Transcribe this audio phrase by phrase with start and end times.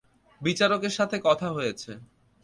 [0.41, 1.91] বিচারকের সাথে কথা হয়েছে।